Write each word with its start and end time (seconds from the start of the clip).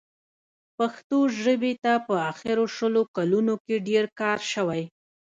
پښتو 0.77 1.17
ژبې 1.41 1.73
ته 1.83 1.93
په 2.07 2.15
اخرو 2.31 2.65
شلو 2.75 3.01
کالونو 3.15 3.53
کې 3.65 3.75
ډېر 3.89 4.05
کار 4.19 4.39
شوی. 4.51 4.83